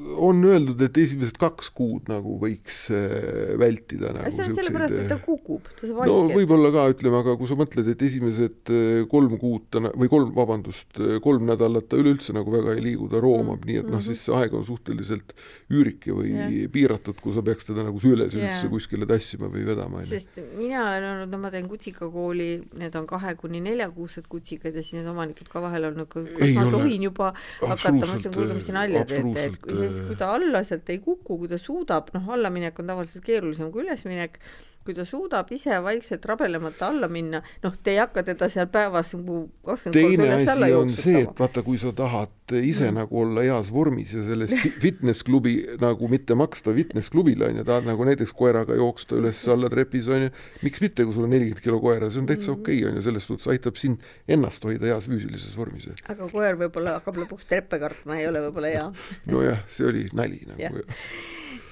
[0.00, 5.10] on öeldud, et esimesed kaks kuud nagu võiks äh, vältida nagu see on sellepärast, et
[5.10, 6.12] ta äh, kukub, ta saab haiget.
[6.12, 10.08] no võib-olla ka, ütleme, aga kui sa mõtled, et esimesed äh, kolm kuud ta või
[10.12, 13.68] kolm, vabandust, kolm nädalat ta üleüldse nagu väga ei liigu, ta roomab mm, -hmm.
[13.68, 14.06] nii et noh, mhm.
[14.06, 15.36] siis see aeg on suhteliselt
[15.72, 16.56] üürike või yeah.
[16.72, 18.72] piiratud, kui sa peaks teda nagu süles üldse yeah.
[18.72, 20.06] kuskile tassima või vedama.
[20.08, 22.48] sest mina olen olnud, no ma teen kutsikakooli,
[22.80, 26.56] need on kahe kuni neljakuused kutsikad ja siis need omanikud ka vahel on kas ei
[26.56, 26.74] ma ole.
[26.78, 30.62] tohin juba hakata, ma ütlesin, kuulge, mis te nalja teete, et siis kui ta alla
[30.66, 34.38] sealt ei kuku, kui ta suudab, noh, allaminek on tavaliselt keerulisem kui ülesminek,
[34.84, 39.12] kui ta suudab ise vaikselt rabelemata alla minna, noh, te ei hakka teda seal päevas
[39.14, 41.02] nagu kakskümmend korda üles alla jooksutama.
[41.02, 42.98] see, et vaata, kui sa tahad ise mm.
[42.98, 47.86] nagu olla heas vormis ja sellest fitness klubi nagu mitte maksta fitness klubile onju, tahad
[47.88, 50.32] nagu näiteks koeraga jooksta üles-alla trepis onju,
[50.66, 52.60] miks mitte, kui sul on nelikümmend kilo koera, see on täitsa mm.
[52.60, 55.88] okei okay, onju, selles suhtes aitab sind ennast hoida heas füüsilises vormis.
[56.02, 58.86] aga koer võib-olla hakkab lõpuks treppe kartma, ei ole võib-olla hea
[59.30, 60.84] nojah, see oli nali nagu.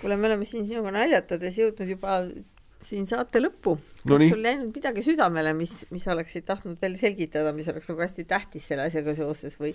[0.00, 2.20] kuule, me oleme siin sinuga naljatades jõudnud juba
[2.84, 3.76] siin saate lõppu.
[4.00, 8.00] kas no sul jäinud midagi südamele, mis, mis oleksid tahtnud veel selgitada, mis oleks nagu
[8.00, 9.74] hästi tähtis selle asjaga seoses või?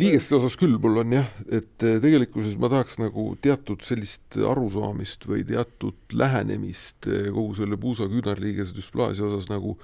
[0.00, 5.28] liigeste osas küll mul on jah, et eh, tegelikkuses ma tahaks nagu teatud sellist arusaamist
[5.28, 9.76] või teatud lähenemist eh, kogu selle puusa küünarliigese düsplaasia osas nagu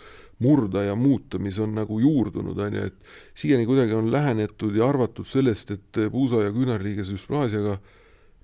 [0.42, 4.88] murda ja muuta, mis on nagu juurdunud, on ju, et siiani kuidagi on lähenetud ja
[4.88, 7.76] arvatud sellest, et eh, puusa ja küünarliigese düsplaasiaga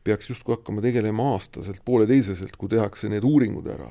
[0.04, 3.90] peaks justkui hakkama tegelema aastaselt, pooleteiseselt, kui tehakse need uuringud ära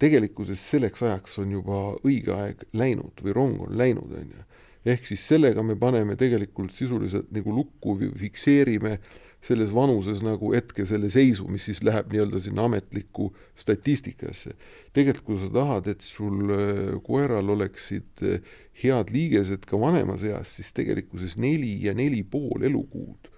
[0.00, 4.46] tegelikkuses selleks ajaks on juba õige aeg läinud või rong on läinud, on ju.
[4.88, 8.98] ehk siis sellega me paneme tegelikult sisuliselt nagu lukku või fikseerime
[9.44, 14.52] selles vanuses nagu hetke selle seisu, mis siis läheb nii-öelda sinna ametlikku statistikasse.
[14.92, 18.44] tegelikult kui sa tahad, et sul äh, koeral oleksid äh,
[18.82, 23.30] head liigesed ka vanemas eas, siis tegelikkuses neli ja neli pool elukuud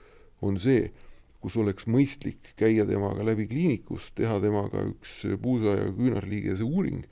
[0.42, 0.90] on see,
[1.42, 7.02] kus oleks mõistlik käia temaga läbi kliinikus, teha temaga üks puusa ja küünarliigese uuring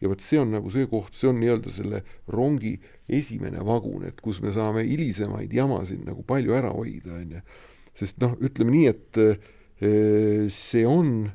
[0.00, 2.76] ja vot see on nagu see koht, see on nii-öelda selle rongi
[3.18, 7.42] esimene vagun, et kus me saame hilisemaid jamasid nagu palju ära hoida, on ju.
[7.98, 11.26] sest noh, ütleme nii, et eh, see on,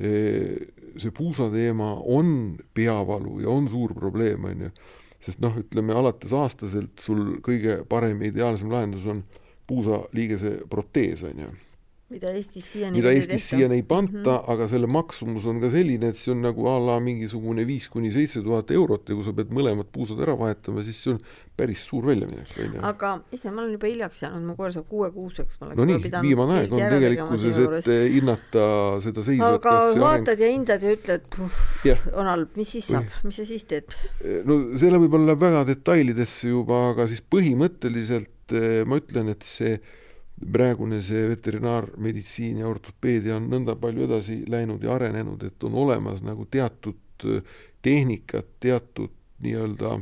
[0.00, 0.56] eh,
[0.96, 4.72] see puusa teema on peavalu ja on suur probleem, on ju.
[5.20, 9.24] sest noh, ütleme alates aastaselt sul kõige parem ja ideaalsem lahendus on
[9.68, 11.56] puusaliigese protees, on ju
[12.08, 14.52] mida Eestis siiani mida Eestis siiani ei panta mm, -hmm.
[14.52, 18.10] aga selle maksumus on ka selline, et see on nagu a la mingisugune viis kuni
[18.14, 21.20] seitse tuhat eurot ja kui sa pead mõlemad puusad ära vahetama, siis see on
[21.58, 22.54] päris suur väljaminek,
[22.86, 25.60] aga ise, ma olen juba hiljaks jäänud, mu koer saab kuuekuuseks.
[25.60, 28.64] no nii, viimane aeg on tegelikkuses, et hinnata
[29.04, 29.44] seda seisu.
[29.44, 30.40] aga vaatad areng...
[30.46, 31.38] ja hindad ja ütled,
[32.14, 33.92] on halb, mis siis saab, mis sa siis teed?
[34.48, 39.76] no selle võib-olla läheb väga detailidesse juba, aga siis põhimõtteliselt eh, ma ütlen, et see
[40.52, 46.22] praegune see veterinaarmeditsiin ja ortopeedia on nõnda palju edasi läinud ja arenenud, et on olemas
[46.26, 47.42] nagu teatud äh,
[47.82, 49.98] tehnikad, teatud nii-öelda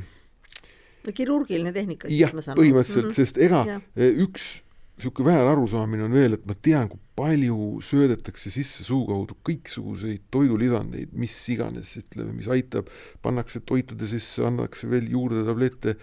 [1.07, 3.20] no kirurgiline tehnika siis ma saan põhimõtteliselt mm, -hmm.
[3.20, 3.81] sest ega ja.
[3.96, 4.55] Äh, üks
[4.96, 10.25] niisugune väär arusaamine on veel, et ma tean, kui palju söödetakse sisse suu kaudu kõiksuguseid
[10.33, 12.88] toidulisandeid, mis iganes, ütleme, mis aitab,
[13.25, 15.99] pannakse toitude sisse, annakse veel juurde tablette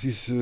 [0.00, 0.38] siis äh,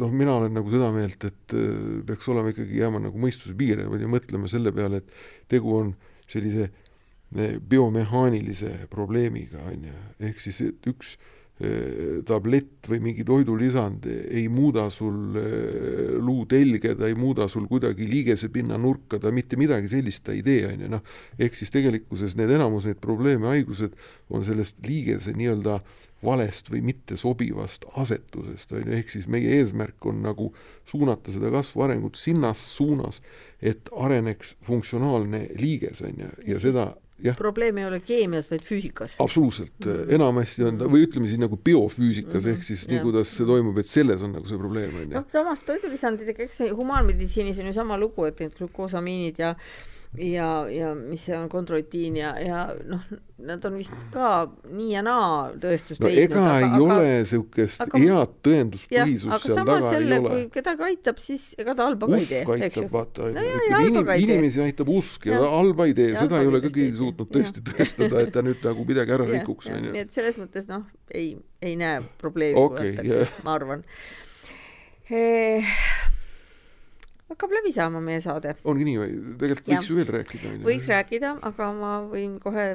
[0.00, 3.86] noh, mina olen nagu seda meelt, et äh, peaks olema ikkagi jääma nagu mõistuse piire
[3.86, 5.94] ja mõtlema selle peale, et tegu on
[6.28, 9.98] sellise äh, biomehaanilise probleemiga, on ju,
[10.30, 11.16] ehk siis et üks
[11.58, 18.06] Äh, tablett või mingi toidulisand ei muuda sul äh, luutelge, ta ei muuda sul kuidagi
[18.06, 21.02] liigesepinna nurka, ta mitte midagi sellist ta ei tee, on ju, noh,
[21.34, 23.98] ehk siis tegelikkuses need enamus neid probleeme, haigused
[24.30, 25.80] on sellest liigese nii-öelda
[26.24, 30.50] valest või mitte sobivast asetusest, on ju, ehk siis meie eesmärk on nagu
[30.88, 33.22] suunata seda kasvu arengut sinnas suunas,
[33.62, 36.90] et areneks funktsionaalne liiges, on ju, ja seda
[37.36, 39.16] probleem ei ole keemias, vaid füüsikas.
[39.18, 40.14] absoluutselt mm, -hmm.
[40.14, 42.54] enamasti on ta, või ütleme siis nagu biofüüsikas mm -hmm.
[42.54, 45.14] ehk siis nii, kuidas see toimub, et selles on nagu see probleem, on ju.
[45.14, 49.54] noh, samas toidulisanditega, eks humaanmeditsiinis on ju sama lugu, et need glükoosamiinid ja
[50.16, 53.02] ja, ja mis see on, kondroitiin ja, ja noh,
[53.44, 56.24] nad on vist ka nii ja naa tõestust no, leidnud.
[56.24, 60.32] ega aga, ei ole niisugust head tõenduspõhisust seal taga selle, ei ole.
[60.32, 62.40] kui kedagi aitab, siis ega ta halba ka ei tee.
[62.40, 63.46] usk aitab, vaata no,,
[63.84, 67.32] inim, inimesi aitab usk ja, ja halba ei tee, seda ei ole ka keegi suutnud
[67.34, 69.92] tõesti tõestada, et ta nüüd nagu midagi ära rikuks, onju.
[69.92, 73.84] nii et selles mõttes noh, ei, ei näe probleemi okay,, ma arvan
[75.12, 75.76] eh,
[77.28, 78.54] hakkab läbi saama meie saade.
[78.64, 79.16] ongi nii või?
[79.40, 80.54] tegelikult võiks ju veel rääkida.
[80.66, 82.68] võiks rääkida, aga ma võin kohe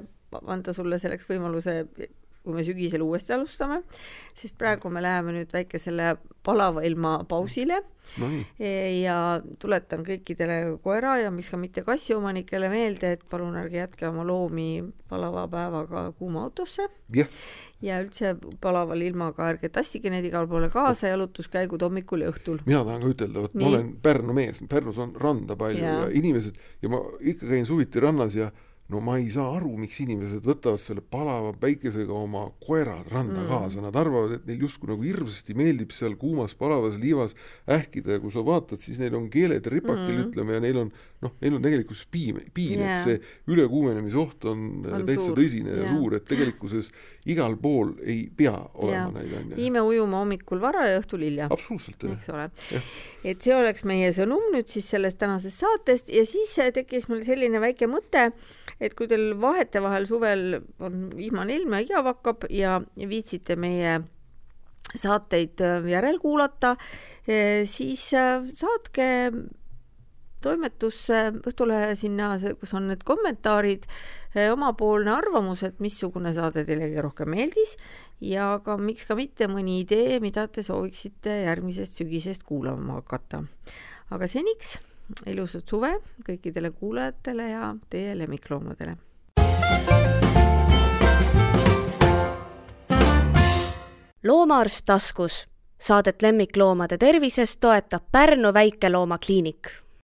[0.50, 1.84] anda sulle selleks võimaluse
[2.44, 3.80] kui me sügisel uuesti alustame,
[4.36, 7.78] sest praegu me läheme nüüd väikesele palava ilma pausile
[8.20, 8.30] no.
[8.60, 9.18] ja
[9.64, 14.84] tuletan kõikidele koera ja miks ka mitte kassiomanikele meelde, et palun ärge jätke oma loomi
[15.10, 17.32] palava päevaga kuuma autosse yeah.
[17.86, 22.60] ja üldse palaval ilmaga ärge tassige neid igale poole kaasa, jalutuskäigud hommikul ja õhtul.
[22.68, 26.12] mina tahan ka ütelda, vot ma olen Pärnu mees, Pärnus on randa palju ja, ja
[26.12, 28.52] inimesed ja ma ikka käin suviti rannas ja
[28.94, 33.50] no ma ei saa aru, miks inimesed võtavad selle palava päikesega oma koerad randa mm.
[33.50, 37.36] kaasa, nad arvavad, et neil justkui nagu hirmsasti meeldib seal kuumas palavas liivas
[37.70, 40.94] ähkida ja kui sa vaatad, siis neil on keeled ripakil mm., ütleme, ja neil on
[41.24, 45.40] noh, neil on tegelikkuses piim, piin yeah., et see ülekuumenemise oht on, on täitsa suur.
[45.40, 45.82] tõsine yeah.
[45.84, 46.90] ja suur, et tegelikkuses
[47.34, 49.58] igal pool ei pea olema neid onju.
[49.60, 51.50] viime ujuma hommikul vara ja õhtul hilja.
[51.54, 52.48] absoluutselt, eks ole.
[53.34, 57.62] et see oleks meie sõnum nüüd siis sellest tänasest saatest ja siis tekkis mul selline
[57.64, 58.30] väike mõte,
[58.80, 64.02] et kui teil vahetevahel suvel on vihmane ilm ja igav hakkab ja viitsite meie
[64.96, 69.06] saateid äh, järelkuulata, äh, siis äh, saatke
[70.44, 73.88] toimetusse Õhtulehe sinna, kus on need kommentaarid,
[74.52, 77.78] omapoolne arvamus, et missugune saade teile kõige rohkem meeldis
[78.24, 83.44] ja ka miks ka mitte mõni idee, mida te sooviksite järgmisest sügisest kuulama hakata.
[84.12, 84.78] aga seniks
[85.28, 85.96] ilusat suve
[86.28, 88.98] kõikidele kuulajatele ja teie lemmikloomadele.
[94.24, 95.48] loomaarst taskus.
[95.84, 99.83] Saadet lemmikloomade tervisest toetab Pärnu väikeloomakliinik